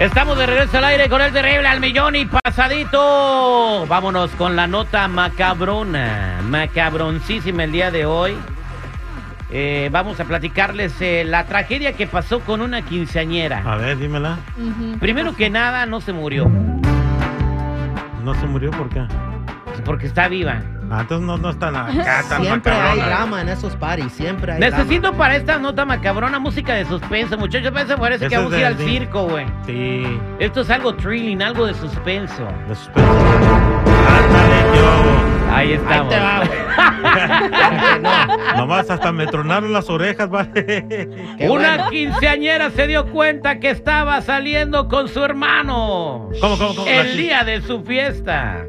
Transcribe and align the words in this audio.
Estamos 0.00 0.36
de 0.36 0.46
regreso 0.46 0.78
al 0.78 0.84
aire 0.84 1.08
con 1.08 1.20
el 1.20 1.32
terrible 1.32 1.68
al 1.68 1.80
millón 1.80 2.16
y 2.16 2.26
pasadito. 2.26 3.86
Vámonos 3.86 4.30
con 4.32 4.56
la 4.56 4.66
nota 4.66 5.06
macabrona, 5.06 6.40
macabroncísima 6.48 7.64
el 7.64 7.72
día 7.72 7.90
de 7.92 8.04
hoy. 8.04 8.34
Eh, 9.50 9.88
vamos 9.92 10.18
a 10.18 10.24
platicarles 10.24 11.00
eh, 11.00 11.22
la 11.24 11.46
tragedia 11.46 11.92
que 11.92 12.08
pasó 12.08 12.40
con 12.40 12.60
una 12.60 12.82
quinceañera. 12.82 13.62
A 13.64 13.76
ver, 13.76 13.96
dímela. 13.98 14.38
Primero 14.98 15.36
que 15.36 15.48
nada, 15.48 15.86
no 15.86 16.00
se 16.00 16.12
murió, 16.12 16.50
¿No 18.24 18.34
se 18.34 18.46
murió 18.46 18.70
por 18.72 18.88
qué? 18.88 19.02
porque 19.84 20.06
está 20.06 20.28
viva. 20.28 20.62
Ah, 20.96 21.00
entonces 21.00 21.26
no, 21.26 21.36
no 21.38 21.50
está 21.50 21.70
nada. 21.72 21.90
acá 21.92 22.24
tan 22.28 22.42
Siempre 22.42 22.72
hay 22.72 22.78
macabrona. 22.80 23.06
drama 23.06 23.40
en 23.42 23.48
esos 23.48 23.74
parties, 23.76 24.12
siempre 24.12 24.52
hay 24.52 24.60
Necesito 24.60 25.00
drama. 25.02 25.18
para 25.18 25.36
esta 25.36 25.58
nota 25.58 25.84
macabrona 25.84 26.38
música 26.38 26.74
de 26.74 26.84
suspenso, 26.84 27.36
muchachos. 27.36 27.72
Parece, 27.72 27.96
parece 27.96 28.20
que 28.28 28.34
Ese 28.34 28.36
vamos 28.36 28.52
a 28.52 28.56
es 28.56 28.60
ir 28.60 28.66
al 28.66 28.76
del- 28.76 28.88
circo, 28.88 29.26
güey. 29.28 29.46
Sí, 29.66 30.20
Esto 30.38 30.60
es 30.60 30.70
algo 30.70 30.94
thrilling, 30.94 31.42
algo 31.42 31.66
de 31.66 31.74
suspenso. 31.74 32.46
de 32.68 32.74
suspenso. 32.74 33.10
Ándale, 34.08 34.76
yo. 34.76 35.54
Ahí 35.54 35.72
estamos. 35.72 36.08
te 36.12 36.20
va, 36.20 36.42
Nomás 38.56 38.90
hasta 38.90 39.12
me 39.12 39.26
tronaron 39.26 39.72
las 39.72 39.88
orejas, 39.90 40.28
vale. 40.28 40.64
Qué 41.38 41.48
Una 41.48 41.76
bueno. 41.76 41.90
quinceañera 41.90 42.70
se 42.70 42.86
dio 42.86 43.06
cuenta 43.10 43.58
que 43.60 43.70
estaba 43.70 44.20
saliendo 44.22 44.88
con 44.88 45.08
su 45.08 45.22
hermano. 45.24 46.28
¿Cómo, 46.40 46.58
cómo, 46.58 46.74
cómo? 46.74 46.86
El 46.88 47.16
día 47.16 47.44
de 47.44 47.60
su 47.62 47.82
fiesta. 47.82 48.64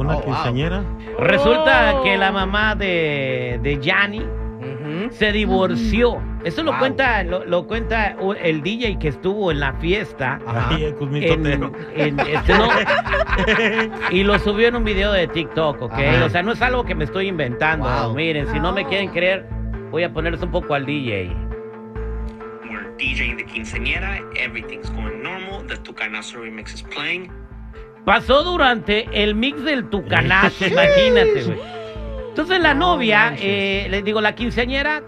¿Una 0.00 0.16
Oh, 0.16 0.20
wow. 0.22 0.24
quinceañera? 0.24 0.82
Resulta 1.18 1.94
Oh. 1.96 2.02
que 2.02 2.16
la 2.16 2.32
mamá 2.32 2.74
de, 2.74 3.60
de 3.62 3.78
Gianni 3.80 4.20
Ujú. 4.20 5.10
se 5.12 5.30
divorció. 5.32 6.22
Eso 6.42 6.62
lo 6.62 6.70
Wow. 6.72 6.78
cuenta, 6.80 7.22
lo, 7.22 7.44
lo 7.44 7.66
cuenta 7.66 8.16
el 8.42 8.62
DJ 8.62 8.98
que 8.98 9.08
estuvo 9.08 9.50
en 9.50 9.60
la 9.60 9.74
fiesta. 9.74 10.40
Ahí, 10.46 10.84
el 10.84 10.94
En, 11.22 11.46
en- 11.96 12.20
este, 12.20 12.54
no, 12.56 12.68
y 14.10 14.24
lo 14.24 14.38
subió 14.38 14.68
en 14.68 14.76
un 14.76 14.84
video 14.84 15.12
de 15.12 15.26
TikTok, 15.28 15.82
¿ok? 15.82 15.92
Ajá. 15.92 16.24
O 16.24 16.30
sea, 16.30 16.42
no 16.42 16.52
es 16.52 16.62
algo 16.62 16.84
que 16.84 16.94
me 16.94 17.04
estoy 17.04 17.28
inventando. 17.28 17.86
Wow. 17.88 18.14
Miren, 18.14 18.46
si 18.50 18.58
no 18.58 18.72
me 18.72 18.86
quieren 18.86 19.10
creer, 19.10 19.46
voy 19.90 20.02
a 20.04 20.12
ponerles 20.12 20.42
un 20.42 20.50
poco 20.50 20.72
al 20.74 20.86
DJ. 20.86 21.30
We're 22.70 22.90
DJing 22.96 23.36
the 23.36 23.44
quinceañera. 23.44 24.20
Everything's 24.36 24.90
going 24.92 25.22
normal. 25.22 25.66
The 25.66 25.76
Tucanazo 25.76 26.38
remix 26.40 26.72
is 26.72 26.82
playing. 26.82 27.30
Pasó 28.04 28.42
durante 28.44 29.08
el 29.22 29.34
mix 29.34 29.62
del 29.64 29.88
tucanazo, 29.88 30.66
imagínate, 30.66 31.42
güey. 31.44 31.58
Entonces 32.28 32.60
la 32.60 32.74
novia, 32.74 33.34
eh, 33.38 33.86
les 33.90 34.04
digo, 34.04 34.20
la 34.20 34.34
quinceañera, 34.34 35.02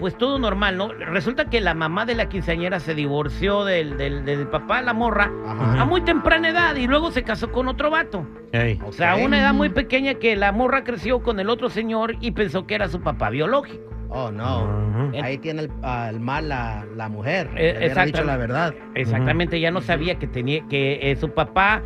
pues 0.00 0.16
todo 0.16 0.38
normal, 0.38 0.76
¿no? 0.76 0.88
Resulta 0.92 1.50
que 1.50 1.60
la 1.60 1.74
mamá 1.74 2.06
de 2.06 2.14
la 2.14 2.28
quinceañera 2.28 2.80
se 2.80 2.94
divorció 2.94 3.64
del, 3.64 3.96
del, 3.96 4.24
del 4.24 4.46
papá 4.48 4.78
de 4.78 4.84
la 4.86 4.94
morra 4.94 5.30
Ajá. 5.46 5.82
a 5.82 5.84
muy 5.84 6.00
temprana 6.02 6.48
edad 6.48 6.74
y 6.76 6.86
luego 6.86 7.10
se 7.10 7.22
casó 7.22 7.52
con 7.52 7.68
otro 7.68 7.90
vato. 7.90 8.26
Ey. 8.52 8.80
O 8.84 8.92
sea, 8.92 9.12
a 9.12 9.16
una 9.16 9.38
edad 9.40 9.52
muy 9.54 9.68
pequeña 9.68 10.14
que 10.14 10.36
la 10.36 10.52
morra 10.52 10.84
creció 10.84 11.20
con 11.22 11.38
el 11.40 11.50
otro 11.50 11.68
señor 11.68 12.14
y 12.20 12.30
pensó 12.30 12.66
que 12.66 12.74
era 12.76 12.88
su 12.88 13.00
papá 13.00 13.30
biológico. 13.30 13.84
Oh, 14.10 14.30
no. 14.30 15.12
Ahí 15.22 15.36
tiene 15.36 15.62
el, 15.62 15.70
el 16.08 16.20
mal 16.20 16.48
la, 16.48 16.86
la 16.96 17.08
mujer. 17.10 17.50
Eh, 17.56 17.72
Le 17.72 17.86
hubiera 17.86 18.04
dicho 18.06 18.22
exactamente. 18.22 18.24
la 18.24 18.36
verdad. 18.38 18.74
Exactamente, 18.94 19.60
ya 19.60 19.70
no 19.70 19.82
sabía 19.82 20.14
que 20.18 20.26
tenía 20.26 20.66
que 20.68 20.98
eh, 21.10 21.16
su 21.16 21.28
papá 21.30 21.82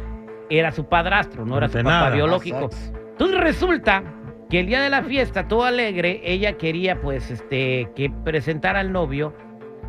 era 0.59 0.73
su 0.73 0.87
padrastro, 0.89 1.45
no 1.45 1.59
era 1.59 1.69
su 1.69 1.79
papá 1.79 1.91
nada. 1.91 2.11
biológico. 2.15 2.71
Entonces 3.13 3.41
resulta 3.41 4.03
que 4.51 4.61
el 4.61 4.67
día 4.67 4.83
de 4.83 4.91
la 4.91 5.03
fiesta, 5.03 5.49
todo 5.49 5.65
alegre, 5.65 6.21
ella 6.25 6.55
quería 6.59 7.01
pues 7.01 7.31
este 7.31 7.89
que 7.97 8.11
presentara 8.25 8.81
al 8.81 8.93
novio. 8.93 9.35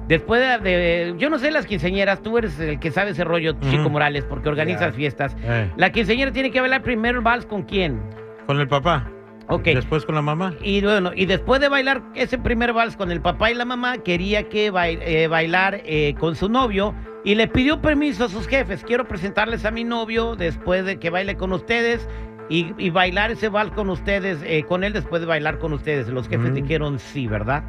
Después 0.07 0.41
de, 0.41 0.69
de- 0.69 1.15
yo 1.17 1.29
no 1.29 1.39
sé 1.39 1.49
las 1.51 1.65
quinceañeras, 1.65 2.21
tú 2.21 2.37
eres 2.37 2.59
el 2.59 2.79
que 2.79 2.91
sabe 2.91 3.11
ese 3.11 3.23
rollo, 3.23 3.53
Chico. 3.69 3.89
Morales, 3.89 4.25
porque 4.25 4.49
organizas 4.49 4.93
fiestas. 4.95 5.35
Ey. 5.47 5.71
La 5.77 5.91
quinceañera 5.91 6.31
tiene 6.31 6.51
que 6.51 6.59
bailar 6.59 6.81
primero 6.81 7.19
el 7.19 7.23
vals 7.23 7.45
con 7.45 7.63
quién. 7.63 8.01
Con 8.45 8.59
el 8.59 8.67
papá. 8.67 9.09
Ok. 9.47 9.63
Después 9.65 10.05
con 10.05 10.15
la 10.15 10.21
mamá. 10.21 10.55
Y 10.61 10.81
bueno, 10.81 11.11
y 11.15 11.25
después 11.25 11.59
de 11.61 11.69
bailar 11.69 12.01
ese 12.15 12.37
primer 12.37 12.73
vals 12.73 12.95
con 12.97 13.11
el 13.11 13.21
papá 13.21 13.51
y 13.51 13.53
la 13.55 13.65
mamá, 13.65 13.97
quería 13.99 14.47
que 14.49 14.71
bai- 14.71 14.99
eh, 15.01 15.27
bailar 15.27 15.81
eh, 15.85 16.15
con 16.19 16.35
su 16.35 16.49
novio 16.49 16.93
y 17.23 17.35
le 17.35 17.47
pidió 17.47 17.81
permiso 17.81 18.25
a 18.25 18.29
sus 18.29 18.47
jefes. 18.47 18.83
Quiero 18.83 19.07
presentarles 19.07 19.65
a 19.65 19.71
mi 19.71 19.83
novio 19.83 20.35
después 20.35 20.85
de 20.85 20.99
que 20.99 21.09
baile 21.09 21.35
con 21.35 21.53
ustedes 21.53 22.07
y, 22.49 22.73
y 22.77 22.89
bailar 22.89 23.31
ese 23.31 23.49
vals 23.49 23.71
con 23.71 23.89
ustedes, 23.89 24.39
eh, 24.45 24.63
con 24.67 24.83
él 24.83 24.93
después 24.93 25.21
de 25.21 25.27
bailar 25.27 25.59
con 25.59 25.73
ustedes. 25.73 26.07
Los 26.09 26.27
jefes 26.27 26.51
Mm. 26.51 26.55
dijeron 26.55 26.99
sí, 26.99 27.27
¿verdad? 27.27 27.63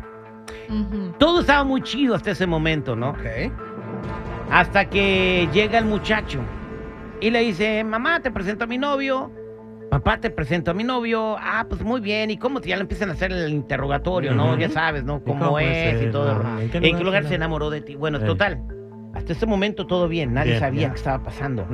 Todo 1.19 1.41
estaba 1.41 1.65
muy 1.65 1.83
chido 1.83 2.15
hasta 2.15 2.33
ese 2.33 2.47
momento, 2.47 2.97
¿no? 2.97 3.11
Ok. 3.11 3.25
Hasta 4.51 4.85
que 4.89 5.49
llega 5.53 5.79
el 5.79 5.85
muchacho 5.87 6.41
y 7.21 7.31
le 7.31 7.41
dice, 7.41 7.83
mamá, 7.85 8.21
te 8.21 8.31
presento 8.31 8.65
a 8.65 8.67
mi 8.67 8.79
novio. 8.79 9.31
Papá, 9.91 10.19
te 10.19 10.31
presento 10.31 10.73
a 10.73 10.75
mi 10.75 10.85
novio. 10.85 11.37
Ah, 11.39 11.67
pues 11.69 11.83
muy 11.83 12.01
bien. 12.01 12.31
¿Y 12.31 12.37
cómo? 12.37 12.61
Ya 12.61 12.77
le 12.77 12.83
empiezan 12.83 13.11
a 13.11 13.13
hacer 13.13 13.31
el 13.33 13.49
interrogatorio, 13.53 14.35
¿no? 14.35 14.59
Ya 14.59 14.69
sabes, 14.69 15.05
¿no? 15.05 15.19
¿Y 15.25 15.29
¿Cómo, 15.31 15.59
es 15.59 16.03
y 16.03 16.07
todo. 16.11 16.33
Ajá. 16.33 16.61
¿En 16.61 16.71
qué 16.99 17.05
lugar 17.05 17.25
se 17.29 17.35
enamoró 17.37 17.71
de 17.71 17.81
ti? 17.81 17.95
Bueno, 17.95 18.19
total. 18.21 18.61
Hasta 19.15 19.33
ese 19.33 19.47
momento 19.47 19.87
todo 19.87 20.09
bien. 20.09 20.35
Nadie 20.35 20.53
Bien, 20.53 20.61
sabía 20.61 20.89
qué 20.91 20.97
estaba 20.97 21.23
pasando. 21.23 21.67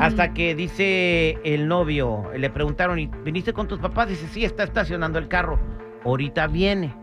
Hasta 0.00 0.32
que 0.32 0.54
dice 0.54 1.38
el 1.44 1.68
novio, 1.68 2.24
le 2.36 2.50
preguntaron, 2.50 2.98
¿y 2.98 3.06
viniste 3.24 3.52
con 3.52 3.68
tus 3.68 3.78
papás? 3.78 4.08
Dice, 4.08 4.26
sí, 4.28 4.44
está 4.44 4.64
estacionando 4.64 5.18
el 5.18 5.28
carro. 5.28 5.58
Ahorita 6.04 6.46
viene. 6.46 6.94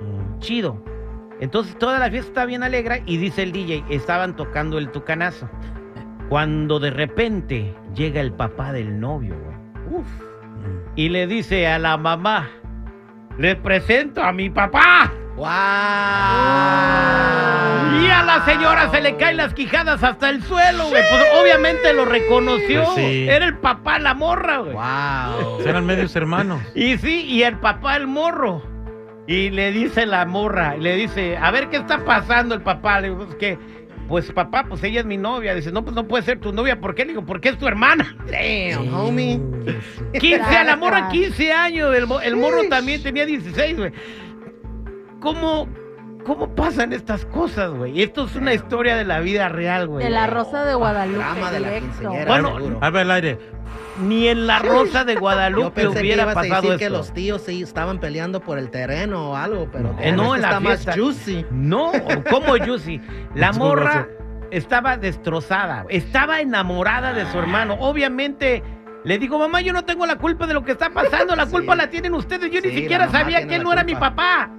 Mm. 0.00 0.38
Chido. 0.38 0.82
Entonces 1.40 1.76
toda 1.76 1.98
la 1.98 2.08
fiesta 2.10 2.28
está 2.28 2.44
bien 2.44 2.62
alegre 2.62 3.02
y 3.06 3.16
dice 3.16 3.42
el 3.42 3.52
DJ, 3.52 3.84
estaban 3.90 4.36
tocando 4.36 4.78
el 4.78 4.90
tucanazo. 4.90 5.48
Cuando 6.28 6.78
de 6.78 6.90
repente 6.90 7.74
llega 7.94 8.20
el 8.20 8.32
papá 8.32 8.72
del 8.72 9.00
novio, 9.00 9.34
güey, 9.36 10.00
Uf. 10.00 10.06
Mm. 10.06 10.92
y 10.94 11.08
le 11.08 11.26
dice 11.26 11.66
a 11.66 11.78
la 11.78 11.96
mamá, 11.96 12.48
le 13.38 13.56
presento 13.56 14.22
a 14.22 14.32
mi 14.32 14.50
papá. 14.50 15.12
¡Wow! 15.36 15.46
La 18.38 18.44
señora 18.44 18.90
se 18.90 19.00
le 19.00 19.16
caen 19.16 19.36
las 19.36 19.54
quijadas 19.54 20.02
hasta 20.02 20.30
el 20.30 20.42
suelo, 20.42 20.88
güey. 20.88 21.02
Pues 21.10 21.24
obviamente 21.40 21.92
lo 21.92 22.04
reconoció. 22.04 22.84
Pues 22.84 22.96
sí. 22.96 23.28
Era 23.28 23.46
el 23.46 23.58
papá 23.58 23.98
la 23.98 24.14
morra, 24.14 24.58
güey. 24.58 24.72
¡Wow! 24.72 25.60
Eran 25.66 25.84
medios 25.86 26.14
hermanos. 26.16 26.60
Y 26.74 26.96
sí, 26.98 27.22
y 27.26 27.42
el 27.42 27.58
papá 27.58 27.96
el 27.96 28.06
morro. 28.06 28.62
Y 29.26 29.50
le 29.50 29.70
dice 29.70 30.06
la 30.06 30.24
morra, 30.26 30.76
le 30.76 30.96
dice, 30.96 31.36
a 31.36 31.50
ver 31.50 31.68
qué 31.68 31.76
está 31.76 32.04
pasando 32.04 32.54
el 32.54 32.62
papá. 32.62 33.00
Le 33.00 33.10
digo, 33.10 33.24
"Pues 33.24 33.36
que, 33.36 33.58
pues 34.08 34.32
papá, 34.32 34.64
pues 34.68 34.82
ella 34.82 35.00
es 35.00 35.06
mi 35.06 35.16
novia. 35.16 35.54
Dice, 35.54 35.70
no, 35.70 35.84
pues 35.84 35.94
no 35.94 36.08
puede 36.08 36.24
ser 36.24 36.40
tu 36.40 36.52
novia. 36.52 36.80
¿Por 36.80 36.94
qué? 36.94 37.04
Le 37.04 37.10
digo, 37.12 37.24
porque 37.24 37.50
es 37.50 37.58
tu 37.58 37.68
hermana. 37.68 38.16
Damn, 38.30 38.92
homie. 38.94 39.40
15, 40.18 40.42
a 40.56 40.64
la 40.64 40.76
morra 40.76 41.08
15 41.08 41.52
años. 41.52 41.94
El, 41.94 42.06
el 42.24 42.36
morro 42.36 42.62
también 42.68 43.02
tenía 43.02 43.24
16, 43.24 43.76
güey. 43.78 43.92
¿Cómo, 45.20 45.68
¿Cómo 46.24 46.54
pasan 46.54 46.92
estas 46.92 47.24
cosas, 47.26 47.70
güey? 47.72 48.00
Esto 48.02 48.24
es 48.26 48.36
una 48.36 48.54
historia 48.54 48.96
de 48.96 49.04
la 49.04 49.20
vida 49.20 49.48
real, 49.48 49.88
güey. 49.88 50.04
De 50.04 50.10
la 50.10 50.26
Rosa 50.26 50.64
de 50.64 50.74
Guadalupe. 50.74 51.24
De 51.52 51.60
la 51.60 51.78
quinceañera. 51.80 52.24
Bueno. 52.26 52.78
A 52.80 52.90
ver, 52.90 53.02
el 53.02 53.10
aire. 53.10 53.38
Ni 54.00 54.28
en 54.28 54.46
la 54.46 54.58
Rosa 54.60 55.04
de 55.04 55.14
Yo 55.14 55.20
Guadalupe 55.20 55.82
que 55.82 55.88
hubiera 55.88 56.22
ibas 56.22 56.36
a 56.36 56.40
pasado 56.40 56.54
decir 56.62 56.70
esto. 56.72 56.78
que 56.78 56.90
los 56.90 57.12
tíos 57.12 57.42
sí 57.42 57.62
estaban 57.62 57.98
peleando 57.98 58.40
por 58.40 58.58
el 58.58 58.70
terreno 58.70 59.30
o 59.32 59.36
algo, 59.36 59.68
pero 59.72 59.94
Eh, 60.00 60.12
no, 60.12 60.34
en 60.34 60.42
la 60.42 60.48
está 60.48 60.60
fiesta. 60.60 60.90
más 60.92 60.98
juicy. 61.00 61.46
No, 61.50 61.92
¿cómo 62.30 62.56
Juicy? 62.64 63.00
La 63.34 63.50
Es 63.50 63.58
morra 63.58 64.08
estaba 64.50 64.96
destrozada, 64.96 65.84
estaba 65.88 66.40
enamorada 66.40 67.12
de 67.12 67.26
su 67.26 67.38
hermano. 67.38 67.74
Obviamente, 67.80 68.62
le 69.04 69.18
digo, 69.18 69.38
mamá, 69.38 69.60
yo 69.60 69.72
no 69.72 69.84
tengo 69.84 70.06
la 70.06 70.16
culpa 70.16 70.46
de 70.46 70.54
lo 70.54 70.62
que 70.64 70.72
está 70.72 70.90
pasando, 70.90 71.34
la 71.36 71.46
Sí. 71.46 71.52
culpa 71.52 71.74
la 71.74 71.90
tienen 71.90 72.14
ustedes. 72.14 72.50
Yo 72.50 72.60
ni 72.60 72.68
Sí, 72.70 72.76
siquiera 72.82 73.06
mamá 73.06 73.18
sabía 73.18 73.38
tiene 73.38 73.48
que 73.50 73.54
él 73.56 73.60
la 73.62 73.64
no 73.64 73.72
era 73.72 73.84
mi 73.84 73.92
culpa. 73.92 74.10
papá. 74.14 74.50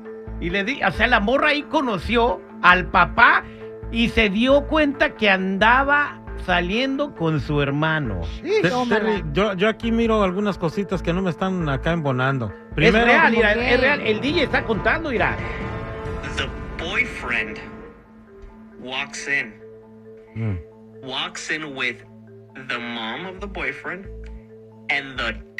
Y 0.43 0.49
le 0.49 0.63
di, 0.65 0.83
o 0.83 0.91
sea, 0.91 1.07
la 1.07 1.19
morra 1.21 1.49
ahí 1.49 1.63
conoció 1.63 2.41
al 2.61 2.87
papá 2.87 3.43
y 3.91 4.09
se 4.09 4.29
dio 4.29 4.67
cuenta 4.67 5.15
que 5.15 5.29
andaba 5.29 6.19
saliendo 6.45 7.15
con 7.15 7.39
su 7.39 7.61
hermano. 7.61 8.19
Ter-. 8.41 8.71
Terry, 8.89 9.23
yo, 9.31 9.53
yo 9.53 9.69
aquí 9.69 9.91
miro 9.93 10.21
algunas 10.21 10.57
cositas 10.57 11.01
que 11.01 11.13
no 11.13 11.21
me 11.21 11.29
están 11.29 11.69
acá 11.69 11.93
embonando. 11.93 12.51
Primero, 12.75 13.05
es 13.05 13.05
real, 13.05 13.21
¿cómo 13.33 13.37
mira, 13.37 13.53
es 13.53 13.79
real. 13.79 14.01
El 14.01 14.19
DJ 14.19 14.43
está 14.43 14.65
contando, 14.65 15.11
mira. 15.11 15.37
The 16.35 16.47
boyfriend 16.83 17.59
walks 18.81 19.27
in, 19.29 19.53
Mm. 20.35 20.57
walks 21.03 21.49
in 21.51 21.63
with 21.75 21.97
the 22.67 22.79
mom 22.79 23.25
of 23.27 23.39
the 23.39 23.47
boyfriend 23.47 24.05
and 24.89 25.17
the. 25.17 25.52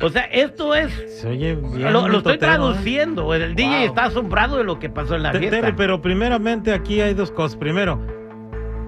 O 0.00 0.08
sea, 0.10 0.22
esto 0.24 0.74
es... 0.74 0.92
Se 1.20 1.28
oye 1.28 1.54
bien. 1.54 1.92
Lo, 1.92 2.08
lo 2.08 2.18
estoy 2.18 2.38
traduciendo. 2.38 3.32
El 3.34 3.54
DJ 3.54 3.86
está 3.86 4.04
asombrado 4.06 4.56
de 4.56 4.64
lo 4.64 4.78
que 4.78 4.88
pasó 4.90 5.14
en 5.14 5.22
la 5.22 5.32
Te- 5.32 5.38
fiesta. 5.38 5.60
Terry, 5.60 5.72
pero 5.76 6.00
primeramente 6.02 6.72
aquí 6.72 7.00
hay 7.00 7.14
dos 7.14 7.30
cosas. 7.30 7.56
Primero, 7.56 8.00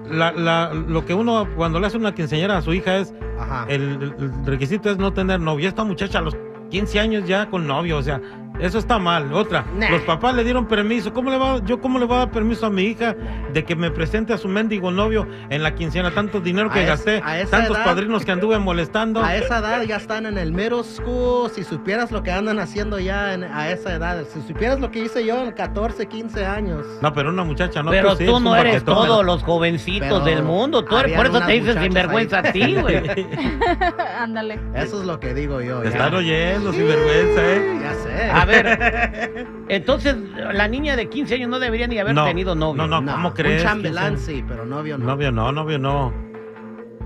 la, 0.09 0.31
la- 0.31 0.73
lo 0.73 1.05
que 1.05 1.13
uno 1.13 1.47
cuando 1.55 1.79
le 1.79 1.87
hace 1.87 1.97
una 1.97 2.13
quinceañera 2.15 2.57
a 2.57 2.61
su 2.61 2.73
hija 2.73 2.97
es 2.97 3.13
Ajá. 3.39 3.65
el, 3.69 4.13
el 4.19 4.45
requisito 4.45 4.89
es 4.89 4.97
no 4.97 5.13
tener 5.13 5.39
novio. 5.39 5.67
Esta 5.67 5.83
muchacha 5.83 6.19
a 6.19 6.21
los 6.21 6.35
15 6.69 6.99
años 6.99 7.27
ya 7.27 7.49
con 7.49 7.65
novio, 7.67 7.97
o 7.97 8.03
sea, 8.03 8.21
eso 8.59 8.77
está 8.79 8.97
mal. 8.99 9.31
Otra, 9.33 9.65
Nah. 9.75 9.89
los 9.89 10.01
papás 10.01 10.35
le 10.35 10.43
dieron 10.43 10.65
permiso. 10.67 11.13
¿Cómo 11.13 11.29
le 11.29 11.37
va, 11.37 11.59
yo 11.63 11.79
cómo 11.81 11.99
le 11.99 12.05
voy 12.05 12.15
a 12.15 12.19
dar 12.19 12.31
permiso 12.31 12.65
a 12.65 12.69
mi 12.69 12.83
hija 12.83 13.15
de 13.53 13.63
que 13.65 13.75
me 13.75 13.91
presente 13.91 14.33
a 14.33 14.37
su 14.37 14.47
mendigo 14.47 14.91
novio 14.91 15.27
en 15.49 15.63
la 15.63 15.75
quincena? 15.75 16.11
Tanto 16.11 16.39
dinero 16.39 16.69
que 16.69 16.79
A 16.79 16.83
es- 16.83 16.87
gasté, 16.89 17.21
a 17.23 17.39
esa 17.39 17.51
tantos 17.51 17.77
edad- 17.77 17.85
padrinos 17.85 18.25
que 18.25 18.31
anduve 18.31 18.57
molestando. 18.59 19.23
A 19.23 19.35
esa 19.35 19.59
edad 19.59 19.81
ya 19.83 19.97
están 19.97 20.25
en 20.25 20.37
el 20.37 20.51
middle 20.51 20.83
school. 20.83 21.49
Si 21.51 21.63
supieras 21.63 22.11
lo 22.11 22.23
que 22.23 22.31
andan 22.31 22.59
haciendo 22.59 22.99
ya 22.99 23.33
en- 23.33 23.43
a 23.43 23.69
esa 23.69 23.93
edad. 23.95 24.23
Si 24.33 24.41
supieras 24.41 24.79
lo 24.79 24.91
que 24.91 24.99
hice 24.99 25.25
yo 25.25 25.43
en 25.43 25.51
14, 25.51 26.07
15 26.07 26.45
años. 26.45 26.85
No, 27.01 27.13
pero 27.13 27.29
una 27.29 27.43
muchacha 27.43 27.83
no. 27.83 27.91
Pero 27.91 28.15
sí, 28.15 28.25
tú 28.25 28.37
es 28.37 28.41
no 28.41 28.55
eres 28.55 28.83
todos 28.83 29.25
los 29.25 29.43
jovencitos 29.43 30.07
Pero 30.07 30.19
del 30.21 30.43
mundo. 30.43 30.83
Tú 30.83 30.97
eres, 30.97 31.15
por 31.15 31.25
eso 31.27 31.39
te 31.41 31.59
muchachas 31.59 31.83
sinvergüenza 31.83 32.39
ahí. 32.39 32.47
a 32.47 32.51
ti, 32.51 32.75
güey. 32.75 32.97
Ándale. 34.19 34.59
Eso 34.75 35.01
es 35.01 35.05
lo 35.07 35.19
que 35.19 35.33
digo 35.33 35.61
yo. 35.61 35.79
Te 35.79 35.85
ya. 35.89 35.91
están 35.91 36.13
oyendo, 36.15 36.71
sinvergüenza, 36.73 37.41
¿eh? 37.45 37.79
Ya 37.81 37.93
sé. 37.93 38.31
A 38.31 38.45
ver, 38.47 39.45
entonces 39.69 40.15
la 40.53 40.67
niña 40.67 40.95
de 40.95 41.07
15 41.09 41.35
años 41.35 41.49
no 41.49 41.59
debería 41.59 41.87
ni 41.87 41.99
haber 41.99 42.15
No, 42.15 42.25
tenido 42.25 42.55
novio. 42.55 42.87
no, 42.87 43.01
no. 43.01 43.11
¿cómo 43.11 43.33
crees? 43.33 43.61
Un 43.61 43.67
chambelán 43.69 44.15
¿Quién 44.15 44.19
sí, 44.37 44.43
pero 44.47 44.65
novio 44.65 44.97
no. 44.97 45.05
Novio 45.05 45.31
no, 45.31 45.51
novio 45.51 45.77
no. 45.77 46.13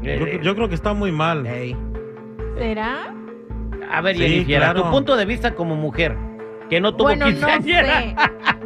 Eh, 0.03 0.37
Yo, 0.37 0.41
yo 0.41 0.55
creo 0.55 0.69
que 0.69 0.75
está 0.75 0.93
muy 0.93 1.11
mal. 1.11 1.45
¿Será? 2.57 3.13
a 3.91 4.01
ver, 4.01 4.15
Sí, 4.15 4.21
Jennifer, 4.23 4.57
claro. 4.59 4.83
tu 4.83 4.89
punto 4.91 5.15
de 5.17 5.25
vista 5.25 5.53
como 5.53 5.75
mujer, 5.75 6.15
que 6.69 6.79
no 6.79 6.93
tuvo 6.95 7.09
Bueno, 7.09 7.25
no 7.25 7.31
quinceañera. 7.31 7.99
sé. 7.99 8.15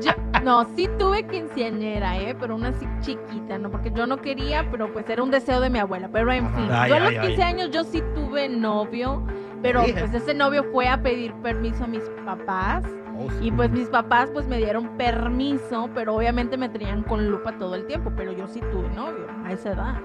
Yo- 0.01 0.11
no, 0.43 0.65
sí 0.75 0.87
tuve 0.99 1.23
quinceañera, 1.25 2.17
¿eh? 2.19 2.35
Pero 2.39 2.55
una 2.55 2.67
así 2.69 2.85
chiquita, 3.01 3.57
¿no? 3.57 3.71
Porque 3.71 3.91
yo 3.95 4.05
no 4.05 4.17
quería, 4.17 4.69
pero 4.69 4.93
pues 4.93 5.09
era 5.09 5.23
un 5.23 5.31
deseo 5.31 5.59
de 5.61 5.69
mi 5.71 5.79
abuela. 5.79 6.09
Pero 6.11 6.31
en 6.31 6.45
Ajá. 6.45 6.55
fin, 6.55 6.67
Ay, 6.71 6.89
yo 6.89 6.95
a 6.95 6.99
los 6.99 7.09
ay. 7.09 7.19
15 7.19 7.43
años 7.43 7.71
yo 7.71 7.83
sí 7.83 8.03
tuve 8.13 8.47
novio, 8.49 9.25
pero 9.65 9.81
Dije. 9.81 9.99
pues 9.99 10.13
ese 10.13 10.35
novio 10.35 10.63
fue 10.71 10.87
a 10.87 11.01
pedir 11.01 11.33
permiso 11.41 11.85
a 11.85 11.87
mis 11.87 12.03
papás. 12.23 12.83
Oh, 13.17 13.27
sí. 13.39 13.47
Y 13.47 13.51
pues 13.51 13.71
mis 13.71 13.87
papás 13.87 14.29
pues 14.31 14.45
me 14.45 14.57
dieron 14.57 14.95
permiso, 14.95 15.89
pero 15.95 16.15
obviamente 16.15 16.55
me 16.55 16.69
tenían 16.69 17.01
con 17.01 17.27
lupa 17.31 17.57
todo 17.57 17.73
el 17.73 17.87
tiempo. 17.87 18.11
Pero 18.15 18.31
yo 18.31 18.47
sí 18.47 18.59
tuve 18.71 18.87
novio 18.89 19.25
a 19.43 19.51
esa 19.51 19.71
edad. 19.71 19.95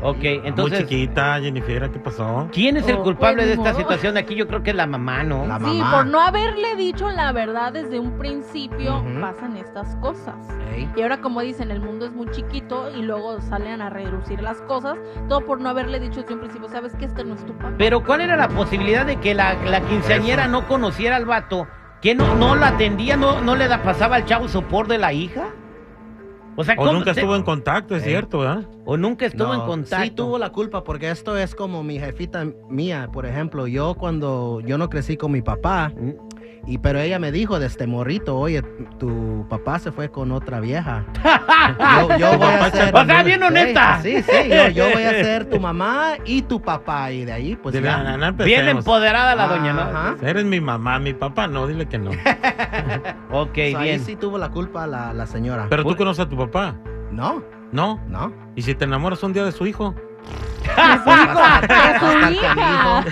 Ok, 0.00 0.18
entonces, 0.22 0.80
muy 0.80 0.88
chiquita, 0.88 1.40
Jennifer, 1.40 1.90
¿qué 1.90 1.98
pasó? 1.98 2.48
¿quién 2.52 2.76
es 2.76 2.86
el 2.86 2.96
Oh, 2.96 3.02
culpable 3.02 3.36
pues, 3.38 3.46
de 3.48 3.52
esta 3.54 3.70
modo. 3.72 3.78
situación? 3.80 4.16
Aquí 4.16 4.36
yo 4.36 4.46
creo 4.46 4.62
que 4.62 4.70
es 4.70 4.76
la 4.76 4.86
mamá, 4.86 5.24
¿no? 5.24 5.44
La 5.46 5.58
Sí, 5.58 5.64
mamá. 5.64 5.90
por 5.90 6.06
no 6.06 6.20
haberle 6.20 6.76
dicho 6.76 7.10
la 7.10 7.32
verdad 7.32 7.72
desde 7.72 7.98
un 7.98 8.16
principio 8.16 8.98
Ujú. 9.00 9.20
pasan 9.20 9.56
estas 9.56 9.96
cosas. 9.96 10.36
Ey. 10.72 10.88
Y 10.96 11.02
ahora, 11.02 11.20
como 11.20 11.40
dicen, 11.40 11.72
el 11.72 11.80
mundo 11.80 12.06
es 12.06 12.12
muy 12.12 12.30
chiquito 12.30 12.90
y 12.96 13.02
luego 13.02 13.40
salen 13.40 13.82
a 13.82 13.90
reducir 13.90 14.40
las 14.40 14.60
cosas, 14.62 14.96
todo 15.28 15.40
por 15.44 15.60
no 15.60 15.68
haberle 15.68 15.98
dicho 15.98 16.20
desde 16.20 16.34
un 16.34 16.40
principio, 16.40 16.68
sabes 16.68 16.94
que 16.94 17.04
este 17.06 17.24
no 17.24 17.34
es 17.34 17.44
tu 17.44 17.52
papá. 17.54 17.72
Pero 17.76 18.04
¿cuál 18.04 18.20
era 18.20 18.36
la 18.36 18.48
posibilidad 18.48 19.04
de 19.04 19.16
que 19.16 19.34
la, 19.34 19.54
la 19.64 19.80
quinceañera 19.80 20.46
no 20.46 20.68
conociera 20.68 21.16
al 21.16 21.24
vato? 21.24 21.66
¿Que 22.00 22.14
no, 22.14 22.36
no 22.36 22.54
la 22.54 22.68
atendía, 22.68 23.16
no, 23.16 23.40
no 23.40 23.56
le 23.56 23.66
da, 23.66 23.82
pasaba 23.82 24.14
al 24.14 24.24
chavo 24.24 24.46
sopor 24.46 24.86
de 24.86 24.98
la 24.98 25.12
hija? 25.12 25.48
O 26.60 26.64
sea, 26.64 26.74
O 26.74 26.78
¿cómo 26.78 26.92
nunca 26.94 27.14
se- 27.14 27.20
estuvo 27.20 27.36
en 27.36 27.44
contacto, 27.44 27.94
es 27.94 28.02
Ey. 28.02 28.08
cierto, 28.10 28.44
¿eh? 28.44 28.66
o 28.84 28.96
nunca 28.96 29.26
estuvo 29.26 29.54
en 29.54 29.60
contacto. 29.60 30.04
Sí 30.04 30.10
tuvo 30.10 30.38
la 30.38 30.50
culpa 30.50 30.82
porque 30.82 31.08
esto 31.08 31.36
es 31.38 31.54
como 31.54 31.84
mi 31.84 32.00
jefita 32.00 32.44
mía, 32.68 33.08
por 33.12 33.26
ejemplo, 33.26 33.68
yo 33.68 33.94
cuando 33.94 34.60
yo 34.66 34.76
no 34.76 34.88
crecí 34.90 35.16
con 35.16 35.30
mi 35.30 35.40
papá 35.40 35.92
Mm. 35.96 36.10
Y 36.66 36.78
pero 36.78 36.98
ella 37.00 37.18
me 37.18 37.32
dijo 37.32 37.58
desde 37.58 37.86
morrito, 37.86 38.36
oye, 38.38 38.62
tu 38.98 39.46
papá 39.48 39.78
se 39.78 39.90
fue 39.92 40.10
con 40.10 40.32
otra 40.32 40.60
vieja. 40.60 41.04
Yo, 42.08 42.16
yo 42.18 42.38
voy 42.38 42.46
a 42.48 42.70
ser, 42.70 42.94
O 42.94 43.04
sea, 43.04 43.22
bien 43.22 43.42
honesta. 43.42 44.00
Sí, 44.02 44.22
sí, 44.22 44.48
yo, 44.48 44.68
yo 44.68 44.90
voy 44.92 45.02
a 45.02 45.10
ser 45.10 45.44
tu 45.50 45.60
mamá 45.60 46.12
y 46.24 46.42
tu 46.42 46.60
papá 46.62 47.10
y 47.12 47.24
de 47.26 47.32
ahí 47.32 47.56
pues 47.56 47.74
Dile, 47.74 47.86
ya. 47.88 48.16
"No, 48.16 48.16
no 48.32 48.32
Bien 48.44 48.68
empoderada 48.68 49.34
la 49.34 49.48
doña, 49.48 49.72
¿no? 49.74 49.80
Ajá. 49.82 50.16
Eres 50.22 50.44
mi 50.44 50.60
mamá, 50.60 50.98
mi 50.98 51.12
papá 51.12 51.46
no, 51.46 51.66
dile 51.66 51.86
que 51.86 51.98
no. 51.98 52.10
Ok, 53.30 53.54
So, 53.54 53.60
ahí 53.60 53.74
bien. 53.82 54.00
sí 54.04 54.16
tuvo 54.16 54.38
la 54.38 54.48
culpa 54.50 54.86
la, 54.86 55.12
la 55.12 55.26
señora. 55.26 55.66
Pero 55.68 55.84
tú 55.84 55.94
conoces 55.96 56.24
a 56.24 56.28
tu 56.28 56.36
papá, 56.38 56.76
No, 57.10 57.42
¿no? 57.72 58.00
no. 58.08 58.32
¿Y 58.56 58.62
si 58.62 58.74
te 58.74 58.84
enamoras 58.86 59.22
un 59.22 59.32
día 59.32 59.44
de 59.44 59.52
su 59.52 59.66
hijo? 59.66 59.94
¡A 60.76 60.98
su 60.98 61.10
hija! 62.30 63.04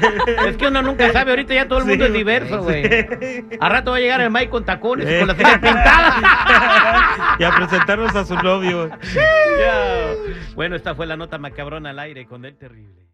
Es 0.46 0.56
que 0.56 0.66
uno 0.68 0.82
nunca 0.82 1.10
sabe, 1.12 1.30
ahorita 1.30 1.54
ya 1.54 1.68
todo 1.68 1.80
el 1.80 1.84
mundo 1.86 2.04
Sí. 2.04 2.10
es 2.10 2.14
diverso, 2.16 2.62
güey. 2.62 2.84
A 3.60 3.68
rato 3.68 3.90
va 3.92 3.96
a 3.96 4.00
llegar 4.00 4.20
el 4.20 4.30
Mike 4.30 4.50
con 4.50 4.64
tacones 4.64 5.08
y 5.08 5.12
Eh. 5.14 5.18
con 5.20 5.28
las 5.28 5.38
uñas 5.38 5.58
pintadas. 5.58 6.14
y 7.38 7.44
a 7.44 7.50
presentarnos 7.54 8.14
a 8.16 8.24
su 8.24 8.34
novio. 8.36 8.90
Bueno, 10.54 10.76
esta 10.76 10.94
fue 10.94 11.06
la 11.06 11.16
nota 11.16 11.38
macabrona 11.38 11.90
al 11.90 11.98
aire 11.98 12.26
con 12.26 12.44
el 12.44 12.56
terrible. 12.56 13.06